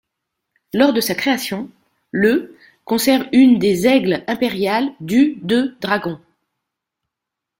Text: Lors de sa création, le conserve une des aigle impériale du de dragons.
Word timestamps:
Lors 0.73 0.93
de 0.93 0.99
sa 0.99 1.13
création, 1.13 1.69
le 2.09 2.57
conserve 2.85 3.27
une 3.33 3.59
des 3.59 3.85
aigle 3.85 4.23
impériale 4.25 4.89
du 4.99 5.37
de 5.43 5.75
dragons. 5.79 6.19